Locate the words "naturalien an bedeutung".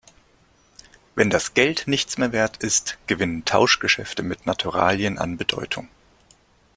4.47-5.89